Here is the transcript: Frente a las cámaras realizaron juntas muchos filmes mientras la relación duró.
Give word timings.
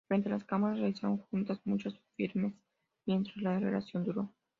Frente 0.07 0.29
a 0.29 0.31
las 0.31 0.43
cámaras 0.45 0.79
realizaron 0.79 1.19
juntas 1.29 1.61
muchos 1.63 1.99
filmes 2.15 2.55
mientras 3.05 3.37
la 3.37 3.59
relación 3.59 4.03
duró. 4.03 4.33